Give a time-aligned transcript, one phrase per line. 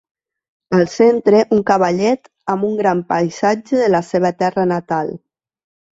[0.77, 5.17] Al centre, un cavallet amb un gran paisatge de la seva terra natal.